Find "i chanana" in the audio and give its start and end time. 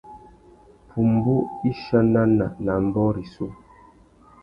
1.69-2.47